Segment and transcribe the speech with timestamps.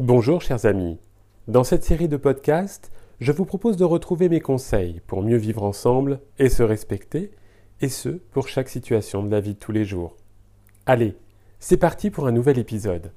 [0.00, 0.96] Bonjour chers amis.
[1.48, 5.64] Dans cette série de podcasts, je vous propose de retrouver mes conseils pour mieux vivre
[5.64, 7.32] ensemble et se respecter,
[7.80, 10.16] et ce, pour chaque situation de la vie de tous les jours.
[10.86, 11.16] Allez,
[11.58, 13.10] c'est parti pour un nouvel épisode.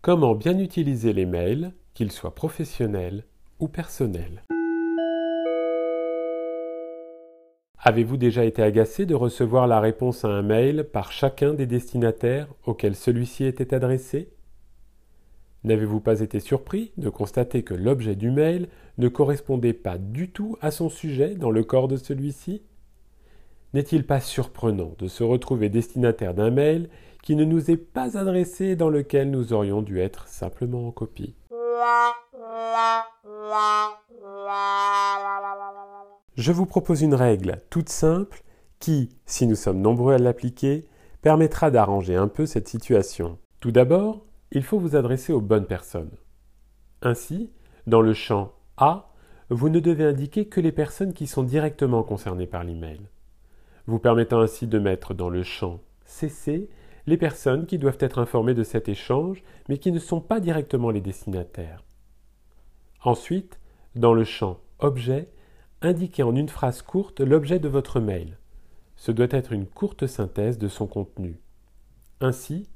[0.00, 3.24] Comment bien utiliser les mails, qu'ils soient professionnels
[3.58, 4.42] ou personnels?
[7.86, 12.48] Avez-vous déjà été agacé de recevoir la réponse à un mail par chacun des destinataires
[12.64, 14.30] auxquels celui-ci était adressé?
[15.64, 20.56] N'avez-vous pas été surpris de constater que l'objet du mail ne correspondait pas du tout
[20.62, 22.62] à son sujet dans le corps de celui-ci?
[23.74, 26.88] N'est-il pas surprenant de se retrouver destinataire d'un mail
[27.22, 30.90] qui ne nous est pas adressé et dans lequel nous aurions dû être simplement en
[30.90, 31.34] copie?
[36.36, 38.42] je vous propose une règle toute simple
[38.80, 40.86] qui, si nous sommes nombreux à l'appliquer,
[41.22, 43.38] permettra d'arranger un peu cette situation.
[43.60, 46.10] Tout d'abord, il faut vous adresser aux bonnes personnes.
[47.02, 47.50] Ainsi,
[47.86, 49.10] dans le champ A,
[49.50, 53.00] vous ne devez indiquer que les personnes qui sont directement concernées par l'email,
[53.86, 56.68] vous permettant ainsi de mettre dans le champ CC
[57.06, 60.90] les personnes qui doivent être informées de cet échange mais qui ne sont pas directement
[60.90, 61.84] les destinataires.
[63.02, 63.60] Ensuite,
[63.94, 65.28] dans le champ Objet,
[65.84, 68.38] indiquez en une phrase courte l'objet de votre mail.
[68.96, 71.40] Ce doit être une courte synthèse de son contenu.
[72.20, 72.68] Ainsi,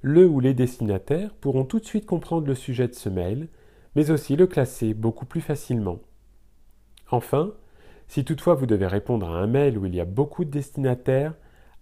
[0.00, 3.48] le ou les destinataires pourront tout de suite comprendre le sujet de ce mail,
[3.94, 6.00] mais aussi le classer beaucoup plus facilement.
[7.10, 7.52] Enfin,
[8.08, 11.34] si toutefois vous devez répondre à un mail où il y a beaucoup de destinataires,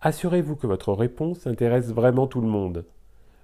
[0.00, 2.84] assurez-vous que votre réponse intéresse vraiment tout le monde.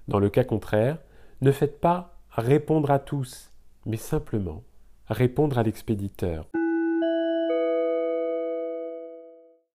[0.07, 0.97] Dans le cas contraire,
[1.41, 3.51] ne faites pas répondre à tous,
[3.85, 4.63] mais simplement
[5.07, 6.47] répondre à l'expéditeur.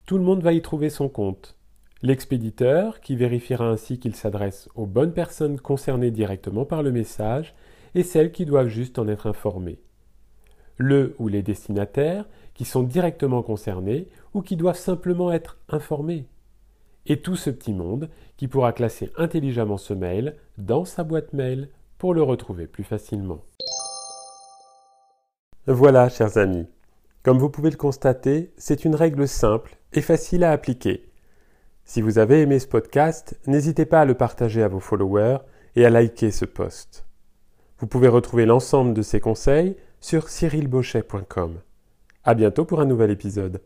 [0.06, 1.56] Tout le monde va y trouver son compte.
[2.04, 7.56] L'expéditeur, qui vérifiera ainsi qu'il s'adresse aux bonnes personnes concernées directement par le message,
[7.96, 9.80] et celles qui doivent juste en être informées.
[10.78, 16.28] Le ou les destinataires, qui sont directement concernés ou qui doivent simplement être informés.
[17.08, 21.70] Et tout ce petit monde qui pourra classer intelligemment ce mail dans sa boîte mail
[21.98, 23.42] pour le retrouver plus facilement.
[25.66, 26.68] Voilà, chers amis.
[27.24, 31.10] Comme vous pouvez le constater, c'est une règle simple et facile à appliquer.
[31.84, 35.38] Si vous avez aimé ce podcast, n'hésitez pas à le partager à vos followers
[35.76, 37.06] et à liker ce post.
[37.80, 41.60] Vous pouvez retrouver l'ensemble de ces conseils sur cyrilbochet.com.
[42.24, 43.62] À bientôt pour un nouvel épisode.